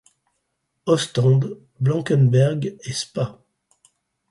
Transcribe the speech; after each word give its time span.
Ostende, 0.87 1.59
Blankenberg 1.77 2.65
et 2.79 2.91
Spa. 2.93 3.37